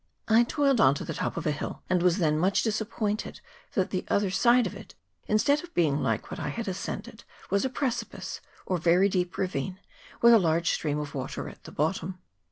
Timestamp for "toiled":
0.45-0.81